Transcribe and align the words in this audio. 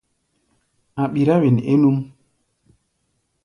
A̧ 1.01 1.05
ɓirá 1.13 1.35
wen 1.41 1.57
é 1.71 1.73
núʼm. 1.81 1.97